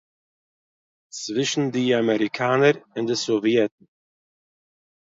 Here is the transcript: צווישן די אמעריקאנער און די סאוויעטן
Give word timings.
צווישן 1.17 1.63
די 1.73 1.85
אמעריקאנער 2.01 2.75
און 2.95 3.03
די 3.07 3.15
סאוויעטן 3.23 3.85